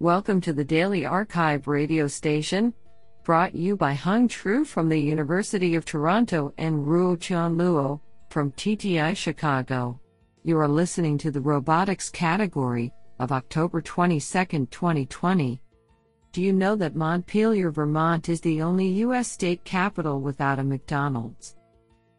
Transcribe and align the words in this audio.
Welcome 0.00 0.40
to 0.42 0.52
the 0.52 0.62
Daily 0.62 1.00
arXiv 1.00 1.66
radio 1.66 2.06
station, 2.06 2.72
brought 3.24 3.52
you 3.52 3.76
by 3.76 3.94
Hung 3.94 4.28
Tru 4.28 4.64
from 4.64 4.88
the 4.88 4.96
University 4.96 5.74
of 5.74 5.84
Toronto 5.84 6.54
and 6.56 6.86
Ruotian 6.86 7.56
Luo 7.56 8.00
from 8.30 8.52
TTI 8.52 9.16
Chicago. 9.16 9.98
You 10.44 10.56
are 10.60 10.68
listening 10.68 11.18
to 11.18 11.32
the 11.32 11.40
robotics 11.40 12.10
category 12.10 12.92
of 13.18 13.32
October 13.32 13.82
22, 13.82 14.20
2020. 14.66 15.60
Do 16.30 16.42
you 16.42 16.52
know 16.52 16.76
that 16.76 16.94
Montpelier, 16.94 17.72
Vermont 17.72 18.28
is 18.28 18.40
the 18.40 18.62
only 18.62 18.86
U.S. 19.02 19.28
state 19.28 19.64
capital 19.64 20.20
without 20.20 20.60
a 20.60 20.62
McDonald's? 20.62 21.56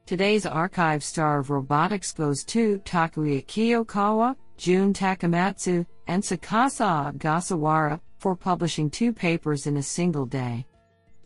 Today's 0.05 0.43
arXiv 0.43 1.01
star 1.01 1.39
of 1.39 1.49
robotics 1.49 2.11
goes 2.11 2.43
to 2.43 2.79
Takuya 2.79 3.45
Kiyokawa, 3.45 4.35
Jun 4.59 4.93
Takamatsu, 4.93 5.85
and 6.07 6.21
Tsukasa 6.21 7.13
Ogasawara 7.13 8.01
for 8.17 8.35
publishing 8.35 8.89
two 8.89 9.13
papers 9.13 9.67
in 9.67 9.77
a 9.77 9.81
single 9.81 10.25
day. 10.25 10.65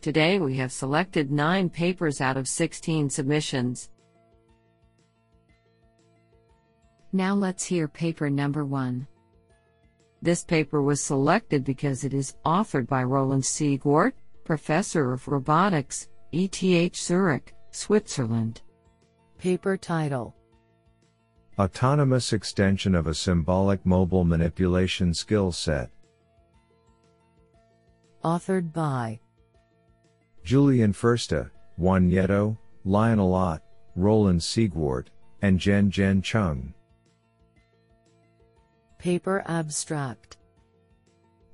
Today 0.02 0.38
we 0.38 0.56
have 0.58 0.72
selected 0.72 1.32
nine 1.32 1.68
papers 1.68 2.22
out 2.22 2.38
of 2.38 2.48
16 2.48 3.10
submissions. 3.10 3.90
Now 7.12 7.34
let's 7.34 7.66
hear 7.66 7.88
paper 7.88 8.30
number 8.30 8.66
one. 8.66 9.08
This 10.22 10.44
paper 10.44 10.84
was 10.84 11.02
selected 11.02 11.64
because 11.64 12.04
it 12.04 12.14
is 12.14 12.36
authored 12.46 12.86
by 12.86 13.04
Roland 13.04 13.44
Siegwart, 13.44 14.14
Professor 14.44 15.12
of 15.12 15.28
Robotics, 15.28 16.08
ETH 16.32 16.96
Zurich, 16.96 17.56
Switzerland. 17.72 18.62
Paper 19.40 19.76
title 19.76 20.36
Autonomous 21.60 22.34
extension 22.34 22.96
of 22.96 23.06
a 23.06 23.14
symbolic 23.14 23.86
mobile 23.86 24.24
manipulation 24.24 25.14
skill 25.14 25.52
set. 25.52 25.92
Authored 28.24 28.74
by 28.74 29.20
Julian 30.44 30.94
Förster, 30.94 31.52
Juan 31.78 32.10
Nieto, 32.10 32.58
Lionel 32.86 33.36
Ott, 33.36 33.62
Roland 33.96 34.42
Siegwart, 34.42 35.08
and 35.44 35.60
Jen 35.60 35.92
Jen 35.92 36.24
Chung. 36.24 36.74
Paper 38.98 39.44
abstract 39.46 40.38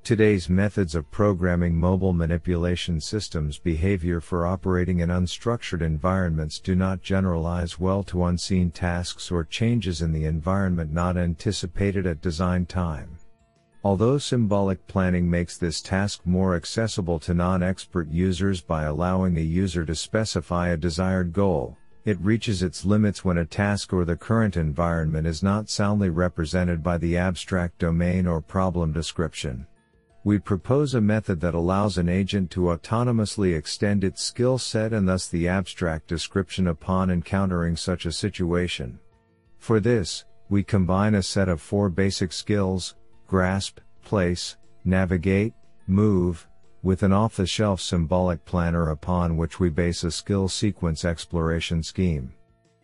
Today's 0.04 0.50
methods 0.50 0.96
of 0.96 1.12
programming 1.12 1.76
mobile 1.76 2.14
manipulation 2.14 3.00
systems 3.00 3.60
behavior 3.60 4.20
for 4.20 4.48
operating 4.48 5.02
in 5.02 5.10
unstructured 5.10 5.82
environments 5.82 6.60
do 6.60 6.74
not 6.76 7.04
generalize 7.04 7.80
well 7.80 8.02
to 8.04 8.24
unseen 8.24 8.72
tasks 8.72 9.30
or 9.30 9.44
changes 9.44 10.02
in 10.02 10.12
the 10.12 10.26
environment 10.26 10.92
not 10.92 11.16
anticipated 11.16 12.08
at 12.08 12.22
design 12.22 12.66
time. 12.66 13.20
Although 13.84 14.18
symbolic 14.18 14.88
planning 14.88 15.30
makes 15.30 15.58
this 15.58 15.80
task 15.80 16.22
more 16.26 16.56
accessible 16.56 17.20
to 17.20 17.36
non-expert 17.36 18.10
users 18.10 18.62
by 18.62 18.86
allowing 18.86 19.38
a 19.38 19.42
user 19.42 19.86
to 19.86 19.94
specify 19.94 20.70
a 20.70 20.78
desired 20.78 21.34
goal, 21.34 21.78
it 22.04 22.20
reaches 22.20 22.64
its 22.64 22.84
limits 22.84 23.24
when 23.24 23.38
a 23.38 23.46
task 23.46 23.94
or 23.94 24.06
the 24.06 24.16
current 24.16 24.58
environment 24.58 25.28
is 25.28 25.44
not 25.44 25.70
soundly 25.70 26.10
represented 26.10 26.82
by 26.82 26.98
the 26.98 27.16
abstract 27.16 27.78
domain 27.78 28.26
or 28.26 28.42
problem 28.42 28.92
description. 28.92 29.68
We 30.30 30.38
propose 30.38 30.94
a 30.94 31.02
method 31.02 31.42
that 31.42 31.56
allows 31.56 31.98
an 31.98 32.08
agent 32.08 32.52
to 32.52 32.70
autonomously 32.70 33.58
extend 33.58 34.04
its 34.04 34.22
skill 34.22 34.60
set 34.60 34.94
and 34.94 35.10
thus 35.10 35.28
the 35.28 35.48
abstract 35.48 36.06
description 36.06 36.68
upon 36.68 37.10
encountering 37.10 37.76
such 37.76 38.06
a 38.06 38.12
situation. 38.12 39.00
For 39.58 39.80
this, 39.80 40.26
we 40.48 40.62
combine 40.64 41.16
a 41.16 41.24
set 41.24 41.50
of 41.50 41.60
four 41.60 41.90
basic 41.90 42.32
skills, 42.32 42.94
grasp, 43.26 43.80
place, 44.04 44.56
navigate, 44.86 45.56
move, 45.88 46.48
with 46.84 47.02
an 47.02 47.12
off-the-shelf 47.12 47.82
symbolic 47.82 48.46
planner 48.46 48.92
upon 48.92 49.36
which 49.36 49.60
we 49.60 49.72
base 49.72 50.04
a 50.04 50.12
skill 50.12 50.48
sequence 50.48 51.04
exploration 51.04 51.82
scheme. 51.82 52.32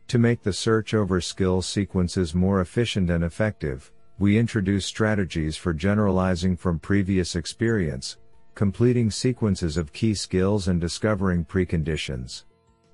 To 0.07 0.17
make 0.17 0.41
the 0.41 0.51
search 0.51 0.95
over 0.95 1.21
skill 1.21 1.61
sequences 1.61 2.33
more 2.33 2.61
efficient 2.61 3.11
and 3.11 3.23
effective, 3.23 3.91
we 4.17 4.37
introduce 4.37 4.85
strategies 4.85 5.57
for 5.57 5.73
generalizing 5.73 6.55
from 6.55 6.79
previous 6.79 7.35
experience, 7.35 8.17
completing 8.53 9.11
sequences 9.11 9.75
of 9.75 9.91
key 9.91 10.13
skills 10.13 10.69
and 10.69 10.79
discovering 10.79 11.43
preconditions. 11.43 12.43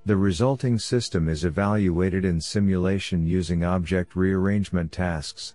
The 0.03 0.17
resulting 0.17 0.79
system 0.79 1.29
is 1.29 1.45
evaluated 1.45 2.25
in 2.25 2.41
simulation 2.41 3.27
using 3.27 3.63
object 3.63 4.15
rearrangement 4.15 4.91
tasks. 4.91 5.53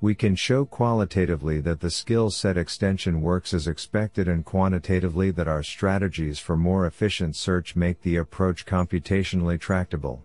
We 0.00 0.14
can 0.14 0.34
show 0.34 0.64
qualitatively 0.64 1.60
that 1.60 1.80
the 1.80 1.90
skill 1.90 2.30
set 2.30 2.56
extension 2.56 3.20
works 3.20 3.52
as 3.52 3.68
expected 3.68 4.28
and 4.28 4.46
quantitatively 4.46 5.30
that 5.32 5.46
our 5.46 5.62
strategies 5.62 6.38
for 6.38 6.56
more 6.56 6.86
efficient 6.86 7.36
search 7.36 7.76
make 7.76 8.00
the 8.00 8.16
approach 8.16 8.64
computationally 8.64 9.60
tractable. 9.60 10.24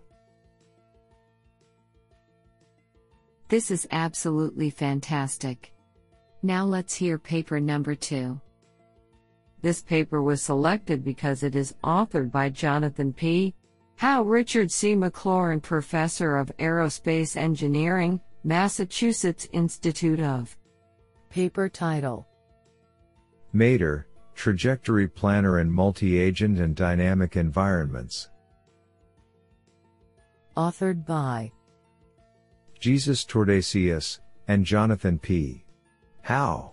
This 3.48 3.70
is 3.70 3.88
absolutely 3.90 4.68
fantastic. 4.68 5.72
Now 6.42 6.64
let's 6.66 6.94
hear 6.94 7.18
paper 7.18 7.58
number 7.58 7.94
two. 7.94 8.38
This 9.62 9.80
paper 9.80 10.22
was 10.22 10.42
selected 10.42 11.02
because 11.02 11.42
it 11.42 11.56
is 11.56 11.74
authored 11.82 12.30
by 12.30 12.50
Jonathan 12.50 13.12
P. 13.12 13.54
Howe 13.96 14.22
Richard 14.22 14.70
C. 14.70 14.94
Maclaurin 14.94 15.62
Professor 15.62 16.36
of 16.36 16.56
Aerospace 16.58 17.36
Engineering, 17.36 18.20
Massachusetts 18.44 19.48
Institute 19.52 20.20
of 20.20 20.56
Paper 21.30 21.68
title 21.68 22.28
MADER, 23.54 24.06
Trajectory 24.34 25.08
Planner 25.08 25.58
in 25.58 25.70
Multi-Agent 25.70 26.60
and 26.60 26.76
Dynamic 26.76 27.34
Environments. 27.36 28.28
Authored 30.56 31.06
by 31.06 31.50
Jesus 32.78 33.24
Tordesillas, 33.24 34.20
and 34.46 34.64
Jonathan 34.64 35.18
P. 35.18 35.64
Howe. 36.22 36.72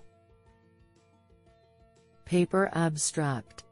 Paper 2.26 2.70
abstract 2.74 3.64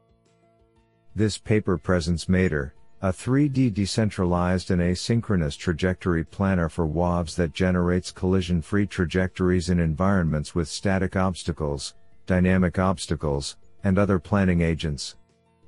This 1.14 1.38
paper 1.38 1.78
presents 1.78 2.28
MADER, 2.28 2.74
a 3.02 3.08
3D 3.08 3.72
decentralized 3.72 4.70
and 4.70 4.80
asynchronous 4.80 5.58
trajectory 5.58 6.24
planner 6.24 6.68
for 6.68 6.88
UAVs 6.88 7.36
that 7.36 7.52
generates 7.52 8.10
collision-free 8.10 8.86
trajectories 8.86 9.70
in 9.70 9.78
environments 9.78 10.54
with 10.54 10.68
static 10.68 11.14
obstacles, 11.16 11.94
dynamic 12.26 12.78
obstacles, 12.78 13.56
and 13.82 13.98
other 13.98 14.18
planning 14.18 14.62
agents. 14.62 15.16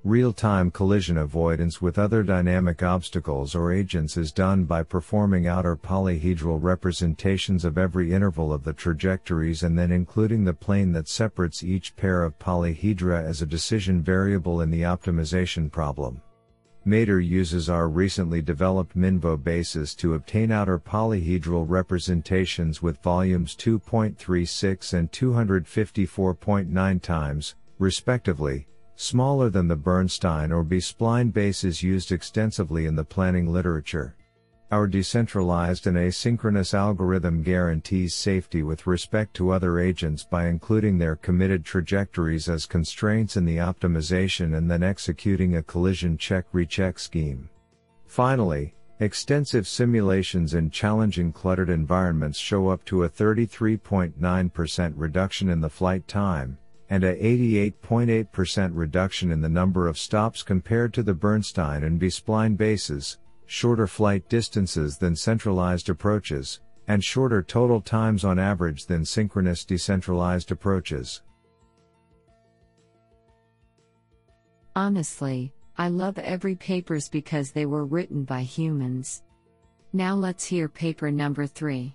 Real-time 0.06 0.70
collision 0.70 1.18
avoidance 1.18 1.82
with 1.82 1.98
other 1.98 2.22
dynamic 2.22 2.80
obstacles 2.80 3.56
or 3.56 3.72
agents 3.72 4.16
is 4.16 4.30
done 4.30 4.62
by 4.62 4.84
performing 4.84 5.48
outer 5.48 5.74
polyhedral 5.74 6.62
representations 6.62 7.64
of 7.64 7.76
every 7.76 8.12
interval 8.12 8.52
of 8.52 8.62
the 8.62 8.72
trajectories 8.72 9.64
and 9.64 9.76
then 9.76 9.90
including 9.90 10.44
the 10.44 10.54
plane 10.54 10.92
that 10.92 11.08
separates 11.08 11.64
each 11.64 11.96
pair 11.96 12.22
of 12.22 12.38
polyhedra 12.38 13.20
as 13.20 13.42
a 13.42 13.46
decision 13.46 14.00
variable 14.00 14.60
in 14.60 14.70
the 14.70 14.82
optimization 14.82 15.68
problem. 15.72 16.22
MADER 16.84 17.18
uses 17.18 17.68
our 17.68 17.88
recently 17.88 18.40
developed 18.40 18.96
Minvo 18.96 19.36
basis 19.36 19.92
to 19.96 20.14
obtain 20.14 20.52
outer 20.52 20.78
polyhedral 20.78 21.68
representations 21.68 22.80
with 22.80 23.02
volumes 23.02 23.56
2.36 23.56 24.92
and 24.92 25.10
254.9 25.10 27.02
times, 27.02 27.56
respectively, 27.80 28.68
smaller 28.96 29.50
than 29.50 29.68
the 29.68 29.76
Bernstein 29.76 30.50
or 30.50 30.64
B-spline 30.64 31.32
bases 31.32 31.82
used 31.82 32.10
extensively 32.10 32.86
in 32.86 32.96
the 32.96 33.04
planning 33.04 33.52
literature. 33.52 34.16
Our 34.72 34.88
decentralized 34.88 35.86
and 35.86 35.96
asynchronous 35.96 36.74
algorithm 36.74 37.44
guarantees 37.44 38.14
safety 38.14 38.64
with 38.64 38.88
respect 38.88 39.34
to 39.34 39.50
other 39.50 39.78
agents 39.78 40.24
by 40.24 40.48
including 40.48 40.98
their 40.98 41.14
committed 41.14 41.64
trajectories 41.64 42.48
as 42.48 42.66
constraints 42.66 43.36
in 43.36 43.44
the 43.44 43.58
optimization 43.58 44.56
and 44.56 44.68
then 44.68 44.82
executing 44.82 45.54
a 45.54 45.62
collision 45.62 46.18
check 46.18 46.46
recheck 46.50 46.98
scheme. 46.98 47.48
Finally, 48.06 48.74
extensive 48.98 49.68
simulations 49.68 50.54
in 50.54 50.70
challenging 50.70 51.30
cluttered 51.30 51.70
environments 51.70 52.38
show 52.38 52.68
up 52.68 52.84
to 52.86 53.04
a 53.04 53.08
33.9% 53.08 54.92
reduction 54.96 55.48
in 55.48 55.60
the 55.60 55.70
flight 55.70 56.08
time, 56.08 56.58
and 56.90 57.04
a 57.04 57.14
88.8% 57.16 58.70
reduction 58.74 59.32
in 59.32 59.40
the 59.40 59.48
number 59.48 59.88
of 59.88 59.98
stops 59.98 60.42
compared 60.42 60.94
to 60.94 61.02
the 61.02 61.14
Bernstein 61.14 61.82
and 61.82 61.98
B-spline 61.98 62.56
bases, 62.56 63.18
shorter 63.46 63.86
flight 63.86 64.28
distances 64.28 64.96
than 64.98 65.16
centralized 65.16 65.88
approaches, 65.88 66.60
and 66.88 67.02
shorter 67.02 67.42
total 67.42 67.80
times 67.80 68.24
on 68.24 68.38
average 68.38 68.86
than 68.86 69.04
synchronous 69.04 69.64
decentralized 69.64 70.52
approaches. 70.52 71.22
Honestly, 74.76 75.52
I 75.78 75.88
love 75.88 76.18
every 76.18 76.54
papers 76.54 77.08
because 77.08 77.50
they 77.50 77.66
were 77.66 77.84
written 77.84 78.24
by 78.24 78.42
humans. 78.42 79.22
Now 79.92 80.14
let's 80.14 80.44
hear 80.44 80.68
paper 80.68 81.10
number 81.10 81.46
3. 81.46 81.94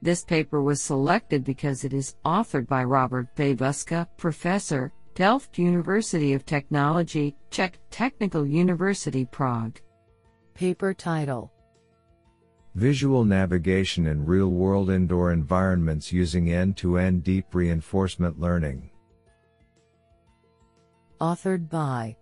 This 0.00 0.24
paper 0.24 0.62
was 0.62 0.80
selected 0.80 1.42
because 1.44 1.84
it 1.84 1.92
is 1.92 2.14
authored 2.24 2.68
by 2.68 2.84
Robert 2.84 3.34
Babuška, 3.34 4.06
professor, 4.16 4.92
Delft 5.14 5.58
University 5.58 6.34
of 6.34 6.46
Technology, 6.46 7.34
Czech 7.50 7.80
Technical 7.90 8.46
University 8.46 9.24
Prague. 9.24 9.80
Paper 10.54 10.94
title 10.94 11.52
Visual 12.76 13.24
navigation 13.24 14.06
in 14.06 14.24
real 14.24 14.50
world 14.50 14.88
indoor 14.88 15.32
environments 15.32 16.12
using 16.12 16.52
end 16.52 16.76
to 16.76 16.96
end 16.98 17.24
deep 17.24 17.52
reinforcement 17.52 18.38
learning. 18.38 18.90
Authored 21.20 21.68
by 21.68 22.16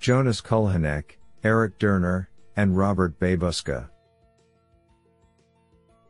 Jonas 0.00 0.40
Kulhanek, 0.40 1.18
Eric 1.44 1.78
Derner, 1.78 2.26
and 2.56 2.76
Robert 2.76 3.20
Babuška. 3.20 3.88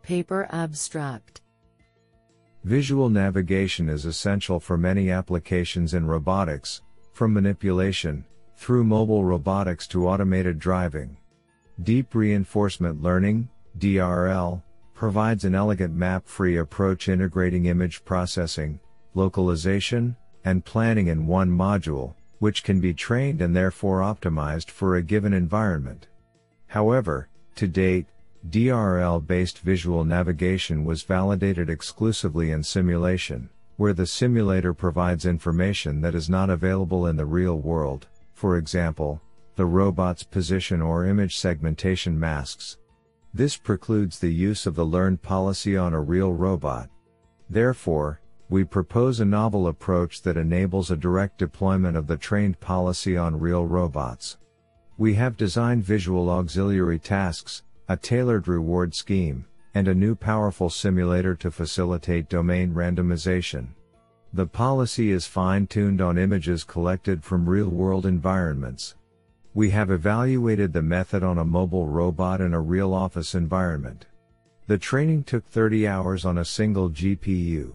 Paper 0.09 0.49
abstract 0.53 1.43
Visual 2.65 3.11
navigation 3.11 3.91
is 3.91 4.07
essential 4.07 4.59
for 4.59 4.79
many 4.79 5.11
applications 5.11 5.93
in 5.93 6.07
robotics, 6.07 6.81
from 7.13 7.35
manipulation, 7.35 8.25
through 8.57 8.85
mobile 8.85 9.23
robotics 9.23 9.87
to 9.89 10.09
automated 10.09 10.59
driving. 10.59 11.19
Deep 11.83 12.15
Reinforcement 12.15 13.03
Learning, 13.03 13.51
DRL, 13.79 14.63
provides 14.95 15.45
an 15.45 15.55
elegant 15.55 15.95
map 15.95 16.27
free 16.27 16.57
approach 16.57 17.11
integrating 17.11 17.67
image 17.67 18.03
processing, 18.07 18.81
localization, 19.13 20.17
and 20.43 20.65
planning 20.65 21.09
in 21.09 21.27
one 21.27 21.51
module, 21.51 22.15
which 22.39 22.65
can 22.65 22.81
be 22.81 22.95
trained 22.95 23.43
and 23.43 23.55
therefore 23.55 24.01
optimized 24.01 24.71
for 24.71 24.97
a 24.97 25.03
given 25.03 25.35
environment. 25.35 26.07
However, 26.67 27.29
to 27.57 27.69
date, 27.69 28.07
DRL 28.47 29.27
based 29.27 29.59
visual 29.59 30.05
navigation 30.05 30.85
was 30.85 31.03
validated 31.03 31.69
exclusively 31.69 32.53
in 32.53 32.63
simulation, 32.63 33.51
where 33.77 33.93
the 33.93 34.07
simulator 34.07 34.73
provides 34.73 35.27
information 35.27 36.01
that 36.01 36.15
is 36.15 36.31
not 36.31 36.49
available 36.49 37.07
in 37.07 37.17
the 37.17 37.27
real 37.27 37.57
world, 37.57 38.07
for 38.33 38.57
example, 38.57 39.21
the 39.57 39.67
robot's 39.67 40.23
position 40.23 40.81
or 40.81 41.05
image 41.05 41.37
segmentation 41.37 42.19
masks. 42.19 42.79
This 43.35 43.57
precludes 43.57 44.19
the 44.19 44.33
use 44.33 44.67
of 44.67 44.75
the 44.75 44.87
learned 44.87 45.21
policy 45.21 45.77
on 45.77 45.93
a 45.93 46.01
real 46.01 46.33
robot. 46.33 46.89
Therefore, 47.51 48.21
we 48.49 48.65
propose 48.65 49.21
a 49.21 49.25
novel 49.25 49.69
approach 49.69 50.23
that 50.23 50.37
enables 50.37 50.91
a 50.91 50.97
direct 50.97 51.39
deployment 51.39 51.97
of 51.97 52.07
the 52.07 52.17
trained 52.17 52.59
policy 52.61 53.17
on 53.17 53.39
real 53.39 53.67
robots. 53.67 54.39
We 54.97 55.15
have 55.15 55.37
designed 55.37 55.85
visual 55.85 56.31
auxiliary 56.31 56.99
tasks, 56.99 57.63
a 57.91 57.97
tailored 57.97 58.47
reward 58.47 58.95
scheme, 58.95 59.47
and 59.75 59.89
a 59.89 59.95
new 59.95 60.15
powerful 60.15 60.69
simulator 60.69 61.35
to 61.35 61.51
facilitate 61.51 62.29
domain 62.29 62.75
randomization. 62.75 63.69
The 64.35 64.47
policy 64.47 65.11
is 65.11 65.27
fine 65.27 65.67
tuned 65.67 66.03
on 66.03 66.19
images 66.19 66.65
collected 66.65 67.25
from 67.25 67.49
real 67.49 67.71
world 67.71 68.05
environments. 68.05 68.95
We 69.55 69.71
have 69.71 69.91
evaluated 69.91 70.75
the 70.75 70.83
method 70.83 71.23
on 71.23 71.39
a 71.39 71.45
mobile 71.45 71.87
robot 71.87 72.43
in 72.43 72.53
a 72.53 72.61
real 72.61 72.93
office 72.93 73.35
environment. 73.35 74.05
The 74.67 74.77
training 74.77 75.25
took 75.25 75.47
30 75.47 75.89
hours 75.89 76.27
on 76.27 76.37
a 76.37 76.45
single 76.45 76.91
GPU. 76.91 77.73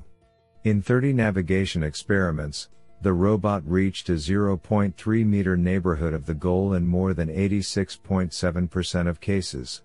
In 0.63 0.83
30 0.83 1.13
navigation 1.13 1.81
experiments, 1.81 2.69
the 3.01 3.13
robot 3.13 3.63
reached 3.65 4.09
a 4.09 4.13
0.3 4.13 5.25
meter 5.25 5.57
neighborhood 5.57 6.13
of 6.13 6.27
the 6.27 6.35
goal 6.35 6.73
in 6.73 6.85
more 6.85 7.15
than 7.15 7.29
86.7% 7.29 9.07
of 9.07 9.19
cases. 9.19 9.81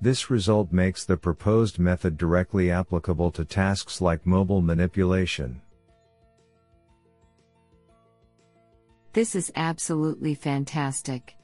This 0.00 0.30
result 0.30 0.72
makes 0.72 1.04
the 1.04 1.16
proposed 1.16 1.78
method 1.78 2.18
directly 2.18 2.70
applicable 2.70 3.30
to 3.32 3.44
tasks 3.44 4.00
like 4.00 4.26
mobile 4.26 4.60
manipulation. 4.60 5.62
This 9.12 9.34
is 9.34 9.50
absolutely 9.56 10.34
fantastic. 10.34 11.36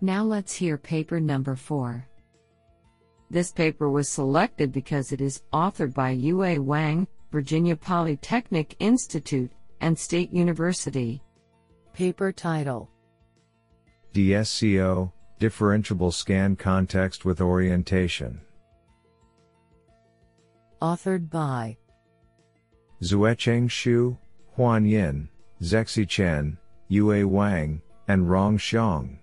Now 0.00 0.22
let's 0.22 0.54
hear 0.54 0.78
paper 0.78 1.18
number 1.18 1.56
4. 1.56 2.06
This 3.30 3.50
paper 3.50 3.90
was 3.90 4.08
selected 4.08 4.72
because 4.72 5.12
it 5.12 5.20
is 5.20 5.42
authored 5.52 5.92
by 5.92 6.10
Yue 6.10 6.62
Wang, 6.62 7.06
Virginia 7.32 7.76
Polytechnic 7.76 8.76
Institute, 8.78 9.50
and 9.80 9.98
State 9.98 10.32
University. 10.32 11.22
Paper 11.92 12.32
title 12.32 12.88
DiSCO, 14.14 15.12
differentiable 15.40 16.12
scan 16.12 16.54
context 16.54 17.24
with 17.24 17.40
orientation. 17.40 18.40
Authored 20.82 21.30
by 21.30 21.78
Xuecheng 23.02 23.68
Xu, 23.68 24.18
Huan 24.56 24.84
Yin, 24.84 25.28
Zexi 25.62 26.06
Chen, 26.06 26.58
Yue 26.88 27.26
Wang, 27.26 27.80
and 28.06 28.30
Rong 28.30 28.58
Xiong. 28.58 29.16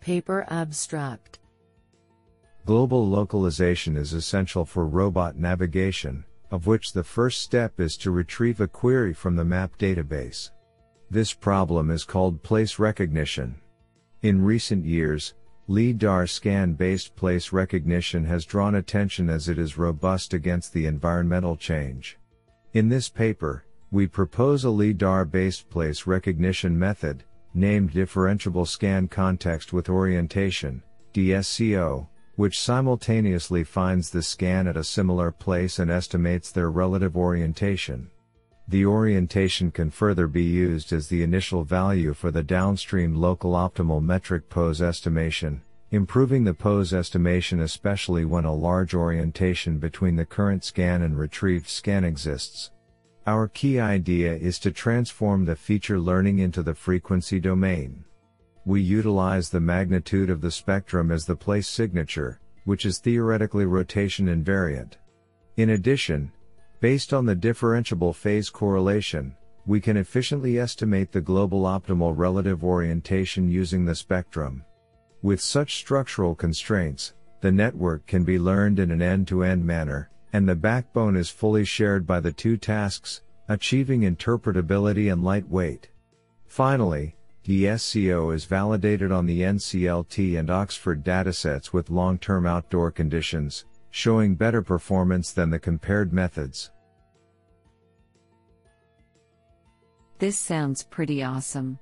Paper 0.00 0.46
abstract 0.48 1.38
Global 2.64 3.06
localization 3.06 3.96
is 3.96 4.14
essential 4.14 4.64
for 4.64 4.86
robot 4.86 5.36
navigation, 5.36 6.24
of 6.50 6.66
which 6.66 6.92
the 6.92 7.04
first 7.04 7.42
step 7.42 7.78
is 7.78 7.96
to 7.98 8.10
retrieve 8.10 8.60
a 8.60 8.68
query 8.68 9.12
from 9.12 9.36
the 9.36 9.44
map 9.44 9.76
database. 9.78 10.50
This 11.10 11.32
problem 11.32 11.90
is 11.90 12.04
called 12.04 12.42
place 12.42 12.78
recognition. 12.78 13.61
In 14.22 14.40
recent 14.40 14.84
years, 14.84 15.34
LIDAR 15.66 16.28
scan 16.28 16.74
based 16.74 17.16
place 17.16 17.52
recognition 17.52 18.24
has 18.26 18.44
drawn 18.44 18.76
attention 18.76 19.28
as 19.28 19.48
it 19.48 19.58
is 19.58 19.76
robust 19.76 20.32
against 20.32 20.72
the 20.72 20.86
environmental 20.86 21.56
change. 21.56 22.18
In 22.72 22.88
this 22.88 23.08
paper, 23.08 23.64
we 23.90 24.06
propose 24.06 24.62
a 24.62 24.70
LIDAR 24.70 25.24
based 25.24 25.68
place 25.70 26.06
recognition 26.06 26.78
method, 26.78 27.24
named 27.52 27.94
Differentiable 27.94 28.68
Scan 28.68 29.08
Context 29.08 29.72
with 29.72 29.88
Orientation, 29.88 30.84
DiSCO, 31.12 32.06
which 32.36 32.60
simultaneously 32.60 33.64
finds 33.64 34.08
the 34.08 34.22
scan 34.22 34.68
at 34.68 34.76
a 34.76 34.84
similar 34.84 35.32
place 35.32 35.80
and 35.80 35.90
estimates 35.90 36.52
their 36.52 36.70
relative 36.70 37.16
orientation. 37.16 38.08
The 38.68 38.86
orientation 38.86 39.70
can 39.70 39.90
further 39.90 40.26
be 40.26 40.44
used 40.44 40.92
as 40.92 41.08
the 41.08 41.22
initial 41.22 41.64
value 41.64 42.14
for 42.14 42.30
the 42.30 42.42
downstream 42.42 43.14
local 43.14 43.52
optimal 43.52 44.02
metric 44.02 44.48
pose 44.48 44.80
estimation, 44.80 45.62
improving 45.90 46.44
the 46.44 46.54
pose 46.54 46.94
estimation 46.94 47.60
especially 47.60 48.24
when 48.24 48.44
a 48.44 48.54
large 48.54 48.94
orientation 48.94 49.78
between 49.78 50.16
the 50.16 50.24
current 50.24 50.64
scan 50.64 51.02
and 51.02 51.18
retrieved 51.18 51.68
scan 51.68 52.04
exists. 52.04 52.70
Our 53.26 53.46
key 53.48 53.78
idea 53.78 54.34
is 54.34 54.58
to 54.60 54.70
transform 54.70 55.44
the 55.44 55.54
feature 55.54 56.00
learning 56.00 56.38
into 56.38 56.62
the 56.62 56.74
frequency 56.74 57.38
domain. 57.38 58.04
We 58.64 58.80
utilize 58.80 59.50
the 59.50 59.60
magnitude 59.60 60.30
of 60.30 60.40
the 60.40 60.50
spectrum 60.50 61.10
as 61.10 61.26
the 61.26 61.36
place 61.36 61.68
signature, 61.68 62.40
which 62.64 62.86
is 62.86 62.98
theoretically 62.98 63.66
rotation 63.66 64.26
invariant. 64.26 64.94
In 65.56 65.70
addition, 65.70 66.32
Based 66.82 67.14
on 67.14 67.24
the 67.24 67.36
differentiable 67.36 68.12
phase 68.12 68.50
correlation, 68.50 69.36
we 69.66 69.80
can 69.80 69.96
efficiently 69.96 70.58
estimate 70.58 71.12
the 71.12 71.20
global 71.20 71.62
optimal 71.62 72.12
relative 72.16 72.64
orientation 72.64 73.48
using 73.48 73.84
the 73.84 73.94
spectrum. 73.94 74.64
With 75.22 75.40
such 75.40 75.76
structural 75.76 76.34
constraints, 76.34 77.14
the 77.40 77.52
network 77.52 78.04
can 78.08 78.24
be 78.24 78.36
learned 78.36 78.80
in 78.80 78.90
an 78.90 79.00
end-to-end 79.00 79.64
manner, 79.64 80.10
and 80.32 80.48
the 80.48 80.56
backbone 80.56 81.14
is 81.14 81.30
fully 81.30 81.64
shared 81.64 82.04
by 82.04 82.18
the 82.18 82.32
two 82.32 82.56
tasks, 82.56 83.22
achieving 83.48 84.00
interpretability 84.00 85.12
and 85.12 85.22
lightweight. 85.22 85.88
Finally, 86.48 87.14
DiSCO 87.44 88.34
is 88.34 88.44
validated 88.44 89.12
on 89.12 89.26
the 89.26 89.42
NCLT 89.42 90.36
and 90.36 90.50
Oxford 90.50 91.04
datasets 91.04 91.72
with 91.72 91.90
long-term 91.90 92.44
outdoor 92.44 92.90
conditions, 92.90 93.66
showing 93.92 94.34
better 94.34 94.62
performance 94.62 95.32
than 95.32 95.50
the 95.50 95.58
compared 95.58 96.12
methods. 96.12 96.72
This 100.18 100.38
sounds 100.38 100.82
pretty 100.82 101.22
awesome. 101.22 101.78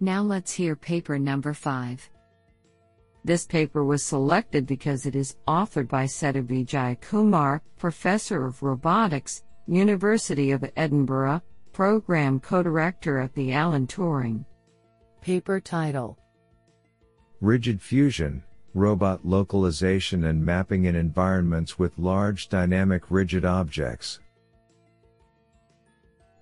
Now 0.00 0.22
let's 0.22 0.52
hear 0.52 0.76
paper 0.76 1.18
number 1.18 1.54
5. 1.54 2.10
This 3.24 3.46
paper 3.46 3.84
was 3.84 4.04
selected 4.04 4.66
because 4.66 5.06
it 5.06 5.16
is 5.16 5.36
authored 5.48 5.88
by 5.88 6.04
Sethu 6.04 6.46
Vijayakumar, 6.46 7.60
Professor 7.78 8.46
of 8.46 8.62
Robotics, 8.62 9.42
University 9.66 10.50
of 10.50 10.64
Edinburgh, 10.76 11.42
Program 11.72 12.38
Co-Director 12.38 13.18
at 13.18 13.34
the 13.34 13.52
Alan 13.52 13.86
Turing. 13.86 14.44
Paper 15.22 15.58
title 15.60 16.18
Rigid 17.40 17.80
Fusion, 17.80 18.42
robot 18.74 19.26
localization 19.26 20.24
and 20.24 20.44
mapping 20.44 20.84
in 20.84 20.94
environments 20.94 21.78
with 21.78 21.98
large 21.98 22.48
dynamic 22.48 23.10
rigid 23.10 23.44
objects. 23.44 24.20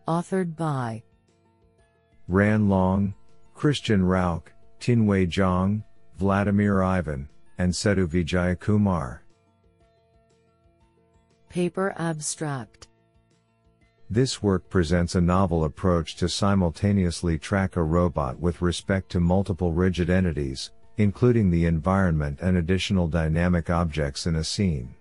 Authored 0.06 0.56
by 0.56 1.02
Ran 2.28 2.68
Long, 2.68 3.14
Christian 3.54 4.02
Rauch, 4.02 4.48
Tianwei 4.80 5.26
Zhang, 5.26 5.82
Vladimir 6.18 6.82
Ivan, 6.82 7.28
and 7.58 7.72
Sethu 7.72 8.06
Vijayakumar. 8.06 9.20
Paper 11.48 11.94
Abstract 11.96 12.88
This 14.10 14.42
work 14.42 14.68
presents 14.68 15.14
a 15.14 15.20
novel 15.20 15.64
approach 15.64 16.16
to 16.16 16.28
simultaneously 16.28 17.38
track 17.38 17.76
a 17.76 17.82
robot 17.82 18.38
with 18.38 18.60
respect 18.60 19.10
to 19.12 19.20
multiple 19.20 19.72
rigid 19.72 20.10
entities, 20.10 20.70
including 20.98 21.50
the 21.50 21.64
environment 21.64 22.40
and 22.42 22.56
additional 22.56 23.08
dynamic 23.08 23.70
objects 23.70 24.26
in 24.26 24.34
a 24.34 24.44
scene. 24.44 24.94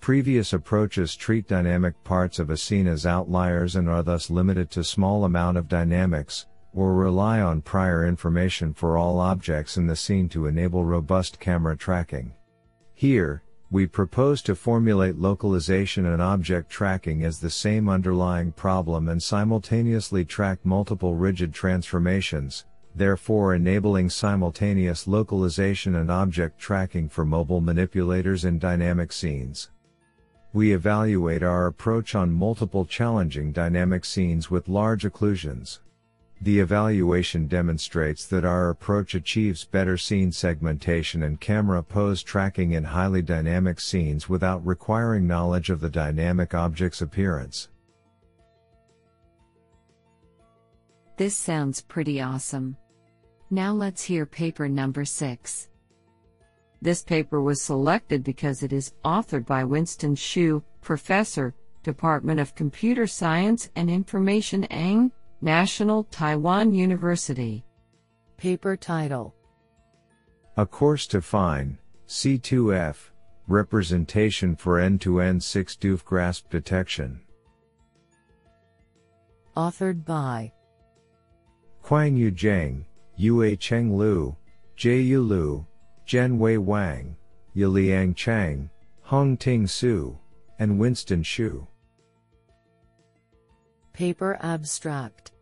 Previous 0.00 0.52
approaches 0.52 1.14
treat 1.14 1.46
dynamic 1.46 2.02
parts 2.04 2.38
of 2.38 2.50
a 2.50 2.56
scene 2.56 2.86
as 2.86 3.06
outliers 3.06 3.76
and 3.76 3.88
are 3.88 4.02
thus 4.02 4.30
limited 4.30 4.70
to 4.70 4.82
small 4.82 5.24
amount 5.24 5.56
of 5.56 5.68
dynamics, 5.68 6.46
or 6.72 6.94
rely 6.94 7.40
on 7.40 7.60
prior 7.60 8.06
information 8.06 8.72
for 8.72 8.96
all 8.96 9.20
objects 9.20 9.76
in 9.76 9.86
the 9.86 9.94
scene 9.94 10.28
to 10.28 10.46
enable 10.46 10.84
robust 10.84 11.38
camera 11.38 11.76
tracking. 11.76 12.32
Here, 12.94 13.42
we 13.70 13.86
propose 13.86 14.42
to 14.42 14.54
formulate 14.54 15.18
localization 15.18 16.06
and 16.06 16.20
object 16.20 16.68
tracking 16.68 17.24
as 17.24 17.40
the 17.40 17.50
same 17.50 17.88
underlying 17.88 18.52
problem 18.52 19.08
and 19.08 19.22
simultaneously 19.22 20.24
track 20.24 20.58
multiple 20.64 21.14
rigid 21.14 21.54
transformations, 21.54 22.66
therefore 22.94 23.54
enabling 23.54 24.10
simultaneous 24.10 25.06
localization 25.06 25.94
and 25.96 26.10
object 26.10 26.58
tracking 26.58 27.08
for 27.08 27.24
mobile 27.24 27.60
manipulators 27.60 28.44
in 28.44 28.58
dynamic 28.58 29.12
scenes. 29.12 29.70
We 30.52 30.72
evaluate 30.72 31.42
our 31.42 31.66
approach 31.66 32.14
on 32.14 32.30
multiple 32.30 32.84
challenging 32.84 33.52
dynamic 33.52 34.04
scenes 34.04 34.50
with 34.50 34.68
large 34.68 35.04
occlusions. 35.04 35.78
The 36.42 36.58
evaluation 36.58 37.46
demonstrates 37.46 38.26
that 38.26 38.44
our 38.44 38.68
approach 38.68 39.14
achieves 39.14 39.64
better 39.64 39.96
scene 39.96 40.32
segmentation 40.32 41.22
and 41.22 41.40
camera 41.40 41.82
pose 41.84 42.22
tracking 42.22 42.72
in 42.72 42.82
highly 42.82 43.22
dynamic 43.22 43.80
scenes 43.80 44.28
without 44.28 44.66
requiring 44.66 45.26
knowledge 45.26 45.70
of 45.70 45.80
the 45.80 45.88
dynamic 45.88 46.52
object's 46.52 47.00
appearance. 47.00 47.68
This 51.16 51.36
sounds 51.36 51.80
pretty 51.80 52.20
awesome. 52.20 52.76
Now 53.52 53.74
let's 53.74 54.02
hear 54.02 54.24
paper 54.24 54.66
number 54.66 55.04
6. 55.04 55.68
This 56.80 57.02
paper 57.02 57.42
was 57.42 57.60
selected 57.60 58.24
because 58.24 58.62
it 58.62 58.72
is 58.72 58.94
authored 59.04 59.44
by 59.44 59.62
Winston 59.62 60.16
Hsu, 60.16 60.62
Professor, 60.80 61.54
Department 61.82 62.40
of 62.40 62.54
Computer 62.54 63.06
Science 63.06 63.68
and 63.76 63.90
Information 63.90 64.64
Eng, 64.64 65.12
National 65.42 66.04
Taiwan 66.04 66.72
University. 66.72 67.62
Paper 68.38 68.74
title 68.74 69.34
A 70.56 70.64
coarse 70.64 71.06
to 71.08 71.20
fine, 71.20 71.76
C2F, 72.08 73.10
representation 73.48 74.56
for 74.56 74.80
end-to-end 74.80 75.42
6-DoF 75.42 76.06
grasp 76.06 76.48
detection. 76.48 77.20
Authored 79.54 80.06
by 80.06 80.50
Yu 81.90 82.32
Zhang, 82.32 82.86
Yue 83.16 83.56
Cheng 83.56 83.96
Lu, 83.96 84.36
Jieyu 84.76 85.26
Lu, 85.26 85.66
Zhenwei 86.06 86.58
Wang, 86.58 87.16
Yiliang 87.54 88.16
Chang, 88.16 88.70
Hong 89.02 89.36
Ting 89.36 89.66
Su, 89.66 90.18
and 90.58 90.78
Winston 90.78 91.22
Hsu. 91.22 91.66
Paper 93.92 94.38
Abstract 94.40 95.32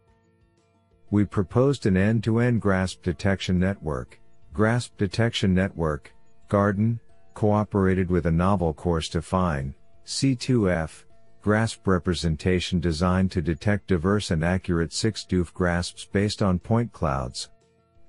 We 1.11 1.25
proposed 1.25 1.87
an 1.87 1.97
end-to-end 1.97 2.61
grasp 2.61 3.03
detection 3.03 3.59
network, 3.59 4.19
Grasp 4.53 4.97
Detection 4.99 5.55
Network, 5.55 6.13
Garden, 6.49 6.99
cooperated 7.35 8.11
with 8.11 8.27
a 8.27 8.31
novel 8.31 8.75
coarse 8.75 9.09
to 9.11 9.23
fine, 9.23 9.75
C2F, 10.05 11.05
grasp 11.41 11.87
representation 11.87 12.81
designed 12.81 13.31
to 13.31 13.41
detect 13.41 13.87
diverse 13.87 14.33
and 14.33 14.45
accurate 14.45 14.91
6-DoF 14.91 15.55
grasps 15.55 16.05
based 16.05 16.43
on 16.43 16.59
point 16.59 16.93
clouds. 16.93 17.49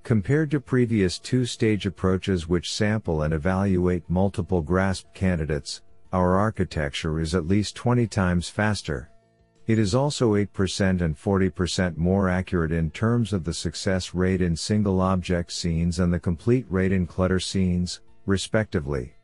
Compared 0.02 0.50
to 0.50 0.60
previous 0.60 1.20
two-stage 1.20 1.86
approaches 1.86 2.48
which 2.48 2.72
sample 2.72 3.22
and 3.22 3.32
evaluate 3.32 4.02
multiple 4.10 4.60
grasp 4.60 5.06
candidates, 5.14 5.80
our 6.12 6.36
architecture 6.36 7.20
is 7.20 7.36
at 7.36 7.46
least 7.46 7.76
20 7.76 8.08
times 8.08 8.48
faster. 8.48 9.08
It 9.68 9.78
is 9.78 9.94
also 9.94 10.32
8% 10.32 11.02
and 11.02 11.16
40% 11.16 11.96
more 11.96 12.28
accurate 12.28 12.72
in 12.72 12.90
terms 12.90 13.32
of 13.32 13.44
the 13.44 13.54
success 13.54 14.12
rate 14.12 14.42
in 14.42 14.56
single 14.56 15.00
object 15.00 15.52
scenes 15.52 16.00
and 16.00 16.12
the 16.12 16.18
complete 16.18 16.66
rate 16.68 16.90
in 16.90 17.06
clutter 17.06 17.38
scenes, 17.38 18.00
respectively. 18.26 19.14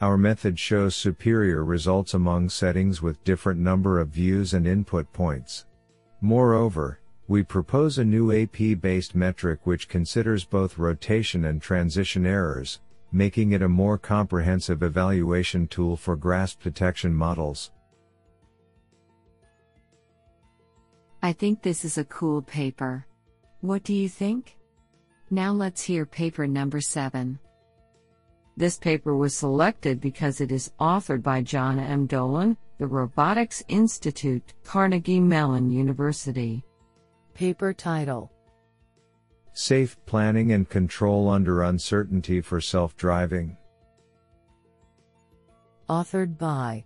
Our 0.00 0.16
method 0.16 0.58
shows 0.58 0.96
superior 0.96 1.62
results 1.62 2.14
among 2.14 2.48
settings 2.48 3.02
with 3.02 3.22
different 3.22 3.60
number 3.60 4.00
of 4.00 4.08
views 4.08 4.54
and 4.54 4.66
input 4.66 5.12
points. 5.12 5.66
Moreover, 6.22 7.01
we 7.28 7.42
propose 7.42 7.98
a 7.98 8.04
new 8.04 8.32
AP 8.32 8.80
based 8.80 9.14
metric 9.14 9.60
which 9.64 9.88
considers 9.88 10.44
both 10.44 10.78
rotation 10.78 11.44
and 11.44 11.62
transition 11.62 12.26
errors, 12.26 12.80
making 13.12 13.52
it 13.52 13.62
a 13.62 13.68
more 13.68 13.98
comprehensive 13.98 14.82
evaluation 14.82 15.66
tool 15.68 15.96
for 15.96 16.16
grasp 16.16 16.62
detection 16.62 17.14
models. 17.14 17.70
I 21.22 21.32
think 21.32 21.62
this 21.62 21.84
is 21.84 21.98
a 21.98 22.04
cool 22.04 22.42
paper. 22.42 23.06
What 23.60 23.84
do 23.84 23.94
you 23.94 24.08
think? 24.08 24.56
Now 25.30 25.52
let's 25.52 25.82
hear 25.82 26.04
paper 26.04 26.46
number 26.48 26.80
7. 26.80 27.38
This 28.56 28.76
paper 28.76 29.16
was 29.16 29.36
selected 29.36 30.00
because 30.00 30.40
it 30.40 30.52
is 30.52 30.72
authored 30.80 31.22
by 31.22 31.40
John 31.42 31.78
M. 31.78 32.06
Dolan, 32.06 32.56
the 32.78 32.86
Robotics 32.86 33.62
Institute, 33.68 34.52
Carnegie 34.64 35.20
Mellon 35.20 35.70
University. 35.70 36.64
Paper 37.34 37.72
title 37.72 38.30
Safe 39.54 39.96
Planning 40.04 40.52
and 40.52 40.68
Control 40.68 41.30
Under 41.30 41.62
Uncertainty 41.62 42.42
for 42.42 42.60
Self 42.60 42.94
Driving. 42.96 43.56
Authored 45.88 46.36
by 46.36 46.84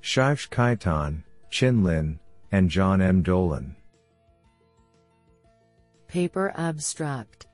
Shivesh 0.00 0.48
Khaitan, 0.48 1.24
Qin 1.50 1.82
Lin, 1.82 2.20
and 2.52 2.70
John 2.70 3.02
M. 3.02 3.22
Dolan. 3.22 3.74
Paper 6.06 6.52
Abstract 6.56 7.48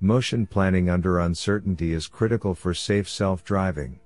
Motion 0.00 0.46
planning 0.46 0.88
under 0.88 1.18
uncertainty 1.18 1.92
is 1.92 2.06
critical 2.06 2.54
for 2.54 2.74
safe 2.74 3.08
self 3.08 3.42
driving. 3.44 3.98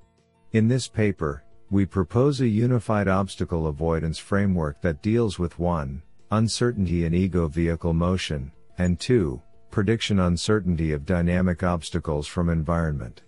In 0.52 0.66
this 0.66 0.88
paper, 0.88 1.44
we 1.70 1.84
propose 1.84 2.40
a 2.40 2.48
unified 2.48 3.06
obstacle 3.06 3.66
avoidance 3.66 4.16
framework 4.16 4.80
that 4.80 5.02
deals 5.02 5.38
with 5.38 5.58
1. 5.58 6.02
Uncertainty 6.30 7.06
in 7.06 7.14
ego 7.14 7.48
vehicle 7.48 7.94
motion, 7.94 8.52
and 8.76 9.00
2. 9.00 9.40
Prediction 9.70 10.20
uncertainty 10.20 10.92
of 10.92 11.06
dynamic 11.06 11.62
obstacles 11.62 12.26
from 12.26 12.50
environment. 12.50 13.22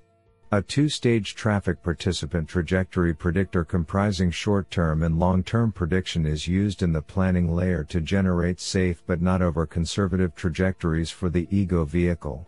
A 0.53 0.61
two-stage 0.61 1.35
traffic 1.35 1.83
participant 1.83 2.47
trajectory 2.47 3.15
predictor 3.15 3.65
comprising 3.65 4.31
short-term 4.31 5.03
and 5.03 5.19
long-term 5.19 5.73
prediction 5.73 6.27
is 6.27 6.47
used 6.47 6.83
in 6.83 6.93
the 6.93 7.01
planning 7.01 7.51
layer 7.51 7.85
to 7.85 8.03
generate 8.03 8.61
safe 8.61 9.03
but 9.07 9.23
not 9.23 9.41
over-conservative 9.41 10.35
trajectories 10.35 11.11
for 11.11 11.31
the 11.31 11.49
ego 11.51 11.87
vehicle. 11.87 12.47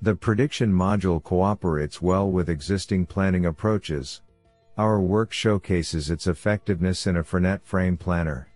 The 0.00 0.14
prediction 0.14 0.72
module 0.72 1.20
cooperates 1.20 2.00
well 2.00 2.30
with 2.30 2.48
existing 2.48 3.06
planning 3.06 3.46
approaches. 3.46 4.22
Our 4.76 5.00
work 5.00 5.32
showcases 5.32 6.08
its 6.08 6.28
effectiveness 6.28 7.08
in 7.08 7.16
a 7.16 7.24
Frenet 7.24 7.64
frame 7.64 7.96
planner. 7.96 8.48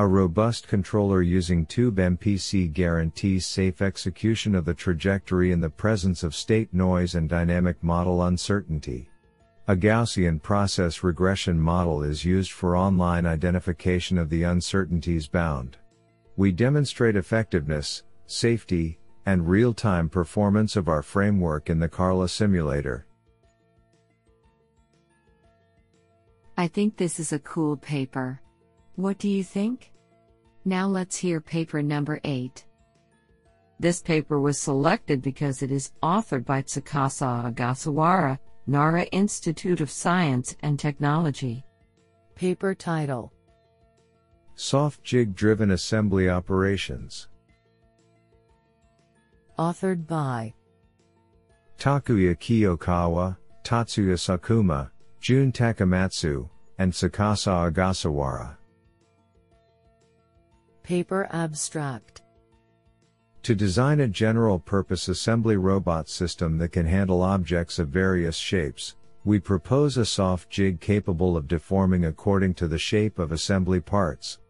A 0.00 0.06
robust 0.06 0.66
controller 0.66 1.20
using 1.20 1.66
Tube 1.66 1.96
MPC 1.96 2.72
guarantees 2.72 3.44
safe 3.44 3.82
execution 3.82 4.54
of 4.54 4.64
the 4.64 4.72
trajectory 4.72 5.52
in 5.52 5.60
the 5.60 5.68
presence 5.68 6.22
of 6.22 6.34
state 6.34 6.72
noise 6.72 7.16
and 7.16 7.28
dynamic 7.28 7.76
model 7.82 8.22
uncertainty. 8.22 9.10
A 9.68 9.76
Gaussian 9.76 10.40
process 10.40 11.02
regression 11.02 11.60
model 11.60 12.02
is 12.02 12.24
used 12.24 12.52
for 12.52 12.78
online 12.78 13.26
identification 13.26 14.16
of 14.16 14.30
the 14.30 14.44
uncertainties 14.44 15.28
bound. 15.28 15.76
We 16.34 16.50
demonstrate 16.50 17.14
effectiveness, 17.14 18.02
safety, 18.24 18.98
and 19.26 19.46
real-time 19.46 20.08
performance 20.08 20.76
of 20.76 20.88
our 20.88 21.02
framework 21.02 21.68
in 21.68 21.78
the 21.78 21.90
Carla 21.90 22.30
simulator. 22.30 23.04
I 26.56 26.68
think 26.68 26.96
this 26.96 27.20
is 27.20 27.34
a 27.34 27.38
cool 27.38 27.76
paper. 27.76 28.40
What 29.00 29.16
do 29.16 29.30
you 29.30 29.42
think? 29.42 29.92
Now 30.66 30.86
let's 30.86 31.16
hear 31.16 31.40
paper 31.40 31.82
number 31.82 32.20
8. 32.22 32.66
This 33.78 34.02
paper 34.02 34.38
was 34.38 34.58
selected 34.58 35.22
because 35.22 35.62
it 35.62 35.72
is 35.72 35.92
authored 36.02 36.44
by 36.44 36.60
Tsukasa 36.60 37.50
Ogasawara, 37.50 38.38
Nara 38.66 39.04
Institute 39.04 39.80
of 39.80 39.90
Science 39.90 40.54
and 40.60 40.78
Technology. 40.78 41.64
Paper 42.34 42.74
title 42.74 43.32
Soft 44.54 45.02
jig 45.02 45.34
driven 45.34 45.70
assembly 45.70 46.28
operations. 46.28 47.28
Authored 49.58 50.06
by 50.06 50.52
Takuya 51.78 52.36
Kiyokawa, 52.36 53.38
Tatsuya 53.64 54.18
Sakuma, 54.18 54.90
Jun 55.22 55.52
Takamatsu, 55.52 56.50
and 56.76 56.92
Tsukasa 56.92 57.72
Ogasawara. 57.72 58.58
Paper 60.90 61.28
Abstract 61.30 62.22
To 63.44 63.54
design 63.54 64.00
a 64.00 64.08
general 64.08 64.58
purpose 64.58 65.06
assembly 65.06 65.56
robot 65.56 66.08
system 66.08 66.58
that 66.58 66.72
can 66.72 66.84
handle 66.84 67.22
objects 67.22 67.78
of 67.78 67.90
various 67.90 68.34
shapes, 68.34 68.96
we 69.24 69.38
propose 69.38 69.96
a 69.96 70.04
soft 70.04 70.50
jig 70.50 70.80
capable 70.80 71.36
of 71.36 71.46
deforming 71.46 72.06
according 72.06 72.54
to 72.54 72.66
the 72.66 72.76
shape 72.76 73.20
of 73.20 73.30
assembly 73.30 73.78
parts. 73.78 74.40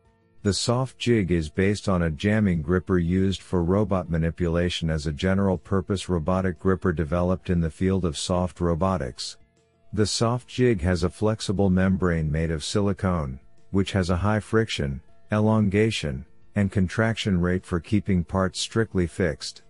The 0.43 0.55
soft 0.55 0.99
jig 0.99 1.31
is 1.31 1.51
based 1.51 1.91
on 1.91 2.05
a 2.05 2.11
jamming 2.11 2.63
gripper 2.63 2.97
used 2.97 3.43
for 3.43 3.63
robot 3.63 4.09
manipulation 4.09 4.89
as 4.89 5.07
a 5.07 5.13
general 5.13 5.59
purpose 5.59 6.09
robotic 6.09 6.59
gripper 6.59 6.95
developed 6.95 7.51
in 7.51 7.61
the 7.61 7.71
field 7.71 8.07
of 8.07 8.17
soft 8.17 8.63
robotics. 8.63 9.37
The 9.93 10.07
soft 10.07 10.49
jig 10.49 10.81
has 10.81 11.05
a 11.05 11.11
flexible 11.11 11.69
membrane 11.69 12.33
made 12.33 12.51
of 12.51 12.65
silicone, 12.65 13.41
which 13.73 13.93
has 13.93 14.09
a 14.09 14.17
high 14.17 14.41
friction, 14.41 15.03
elongation, 15.31 16.25
and 16.55 16.73
contraction 16.73 17.41
rate 17.41 17.65
for 17.65 17.81
keeping 17.81 18.25
parts 18.25 18.59
strictly 18.59 19.07
fixed. 19.07 19.63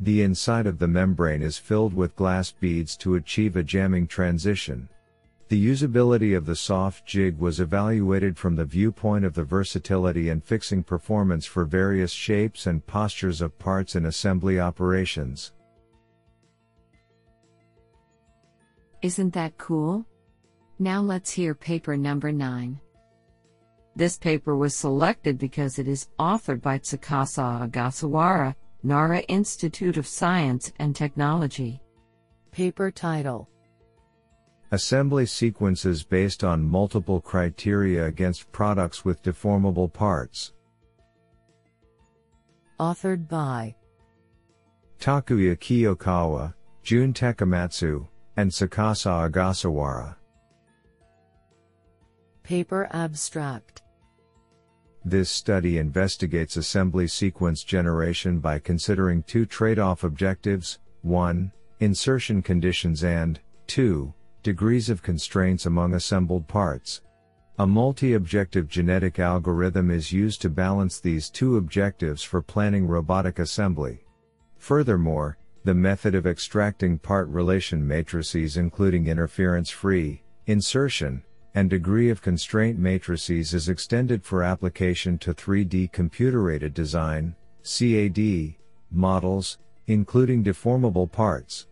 The 0.00 0.22
inside 0.22 0.66
of 0.66 0.78
the 0.78 0.88
membrane 0.88 1.42
is 1.42 1.58
filled 1.58 1.92
with 1.92 2.16
glass 2.16 2.50
beads 2.52 2.96
to 2.98 3.16
achieve 3.16 3.56
a 3.56 3.62
jamming 3.62 4.06
transition. 4.06 4.88
The 5.48 5.66
usability 5.66 6.36
of 6.36 6.46
the 6.46 6.54
soft 6.54 7.04
jig 7.04 7.38
was 7.38 7.58
evaluated 7.58 8.38
from 8.38 8.54
the 8.54 8.64
viewpoint 8.64 9.24
of 9.24 9.34
the 9.34 9.42
versatility 9.42 10.28
and 10.28 10.44
fixing 10.44 10.84
performance 10.84 11.44
for 11.44 11.64
various 11.64 12.12
shapes 12.12 12.66
and 12.66 12.86
postures 12.86 13.40
of 13.40 13.58
parts 13.58 13.96
in 13.96 14.06
assembly 14.06 14.60
operations. 14.60 15.52
Isn't 19.02 19.34
that 19.34 19.58
cool? 19.58 20.06
Now 20.78 21.00
let's 21.00 21.30
hear 21.30 21.54
paper 21.54 21.96
number 21.96 22.30
9. 22.30 22.80
This 23.96 24.16
paper 24.16 24.56
was 24.56 24.74
selected 24.74 25.38
because 25.38 25.78
it 25.78 25.88
is 25.88 26.08
authored 26.18 26.62
by 26.62 26.78
Tsukasa 26.78 27.68
Ogasawara, 27.68 28.54
Nara 28.82 29.20
Institute 29.20 29.96
of 29.96 30.06
Science 30.06 30.72
and 30.78 30.94
Technology. 30.94 31.82
Paper 32.52 32.90
title 32.90 33.48
Assembly 34.72 35.26
sequences 35.26 36.04
based 36.04 36.44
on 36.44 36.62
multiple 36.62 37.20
criteria 37.20 38.06
against 38.06 38.50
products 38.52 39.04
with 39.04 39.22
deformable 39.22 39.92
parts. 39.92 40.52
Authored 42.78 43.28
by 43.28 43.74
Takuya 45.00 45.56
Kiyokawa, 45.58 46.54
Jun 46.84 47.12
Takamatsu, 47.12 48.06
and 48.36 48.50
Tsukasa 48.50 49.28
Ogasawara. 49.28 50.16
Paper 52.50 52.88
Abstract 52.90 53.82
This 55.04 55.30
study 55.30 55.78
investigates 55.78 56.56
assembly 56.56 57.06
sequence 57.06 57.62
generation 57.62 58.40
by 58.40 58.58
considering 58.58 59.22
two 59.22 59.46
trade-off 59.46 60.02
objectives, 60.02 60.80
1. 61.02 61.52
Insertion 61.78 62.42
conditions 62.42 63.04
and, 63.04 63.38
2 63.68 64.12
degrees 64.42 64.90
of 64.90 65.00
constraints 65.00 65.66
among 65.66 65.94
assembled 65.94 66.48
parts. 66.48 67.02
A 67.60 67.66
multi-objective 67.68 68.66
genetic 68.66 69.20
algorithm 69.20 69.88
is 69.88 70.10
used 70.10 70.42
to 70.42 70.50
balance 70.50 70.98
these 70.98 71.30
two 71.30 71.56
objectives 71.56 72.24
for 72.24 72.42
planning 72.42 72.84
robotic 72.84 73.38
assembly. 73.38 74.00
Furthermore, 74.58 75.38
the 75.62 75.74
method 75.74 76.16
of 76.16 76.26
extracting 76.26 76.98
part 76.98 77.28
relation 77.28 77.86
matrices 77.86 78.56
including 78.56 79.06
interference-free, 79.06 80.24
insertion, 80.48 81.22
and 81.54 81.68
degree 81.68 82.10
of 82.10 82.22
constraint 82.22 82.78
matrices 82.78 83.54
is 83.54 83.68
extended 83.68 84.24
for 84.24 84.42
application 84.42 85.18
to 85.18 85.34
3D 85.34 85.90
computer-aided 85.92 86.72
design, 86.72 87.34
CAD, 87.62 88.54
models, 88.90 89.58
including 89.86 90.44
deformable 90.44 91.10
parts. 91.10 91.66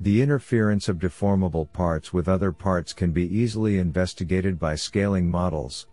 The 0.00 0.20
interference 0.20 0.88
of 0.88 0.98
deformable 0.98 1.72
parts 1.72 2.12
with 2.12 2.28
other 2.28 2.52
parts 2.52 2.92
can 2.92 3.12
be 3.12 3.34
easily 3.34 3.78
investigated 3.78 4.58
by 4.58 4.74
scaling 4.74 5.30
models. 5.30 5.86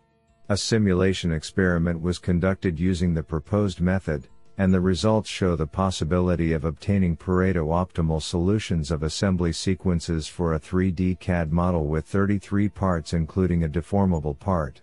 A 0.50 0.58
simulation 0.58 1.32
experiment 1.32 2.02
was 2.02 2.20
conducted 2.20 2.80
using 2.80 3.14
the 3.14 3.24
proposed 3.24 3.80
method, 3.80 4.28
and 4.58 4.74
the 4.74 4.80
results 4.80 5.30
show 5.30 5.56
the 5.56 5.66
possibility 5.66 6.54
of 6.54 6.66
obtaining 6.66 7.18
Pareto 7.18 7.68
optimal 7.68 8.22
solutions 8.22 8.92
of 8.92 9.04
assembly 9.04 9.52
sequences 9.52 10.28
for 10.28 10.54
a 10.54 10.60
3D 10.60 11.20
CAD 11.20 11.52
model 11.52 11.88
with 11.88 12.06
33 12.06 12.70
parts 12.70 13.14
including 13.14 13.64
a 13.64 13.70
deformable 13.70 14.38
part. 14.38 14.82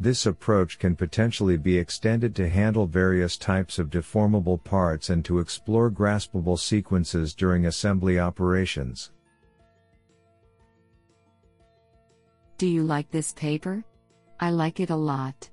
This 0.00 0.26
approach 0.26 0.78
can 0.80 0.96
potentially 0.96 1.56
be 1.56 1.78
extended 1.78 2.34
to 2.34 2.48
handle 2.48 2.86
various 2.86 3.36
types 3.36 3.78
of 3.78 3.88
deformable 3.88 4.62
parts 4.64 5.10
and 5.10 5.24
to 5.26 5.38
explore 5.38 5.90
graspable 5.90 6.58
sequences 6.58 7.34
during 7.34 7.66
assembly 7.66 8.18
operations. 8.18 9.12
Do 12.58 12.66
you 12.66 12.82
like 12.82 13.10
this 13.10 13.32
paper? 13.32 13.84
I 14.40 14.50
like 14.50 14.80
it 14.80 14.90
a 14.90 14.96
lot. 14.96 15.50